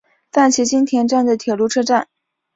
[0.31, 2.07] 赞岐津田站的铁路车站。